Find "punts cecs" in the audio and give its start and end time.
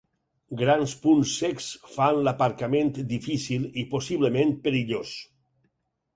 1.03-1.67